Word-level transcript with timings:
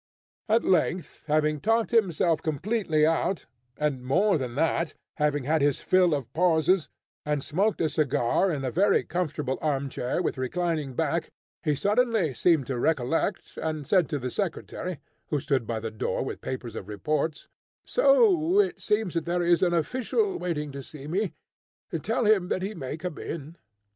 At 0.49 0.65
length, 0.65 1.25
having 1.27 1.59
talked 1.59 1.91
himself 1.91 2.41
completely 2.41 3.05
out, 3.05 3.45
and 3.77 4.01
more 4.03 4.39
than 4.39 4.55
that, 4.55 4.95
having 5.17 5.43
had 5.43 5.61
his 5.61 5.79
fill 5.79 6.15
of 6.15 6.33
pauses, 6.33 6.89
and 7.23 7.43
smoked 7.43 7.79
a 7.81 7.87
cigar 7.87 8.49
in 8.49 8.65
a 8.65 8.71
very 8.71 9.03
comfortable 9.03 9.59
arm 9.61 9.89
chair 9.89 10.19
with 10.19 10.39
reclining 10.39 10.95
back, 10.95 11.29
he 11.61 11.75
suddenly 11.75 12.33
seemed 12.33 12.65
to 12.65 12.79
recollect, 12.79 13.59
and 13.61 13.85
said 13.85 14.09
to 14.09 14.17
the 14.17 14.31
secretary, 14.31 14.97
who 15.27 15.39
stood 15.39 15.67
by 15.67 15.79
the 15.79 15.91
door 15.91 16.25
with 16.25 16.41
papers 16.41 16.75
of 16.75 16.87
reports, 16.87 17.47
"So 17.85 18.59
it 18.59 18.81
seems 18.81 19.13
that 19.13 19.25
there 19.25 19.43
is 19.43 19.61
an 19.61 19.75
official 19.75 20.39
waiting 20.39 20.71
to 20.71 20.81
see 20.81 21.05
me. 21.07 21.31
Tell 22.01 22.25
him 22.25 22.47
that 22.47 22.63
he 22.63 22.73
may 22.73 22.97
come 22.97 23.19
in." 23.19 23.55